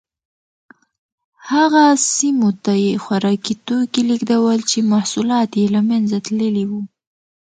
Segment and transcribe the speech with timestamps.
[1.49, 6.81] هغه سیمو ته یې خوراکي توکي لېږدول چې محصولات یې له منځه تللي وو